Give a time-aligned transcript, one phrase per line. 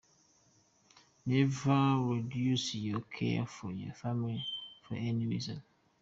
[1.27, 4.43] Never reduce your care for your family
[4.87, 5.61] for any reason.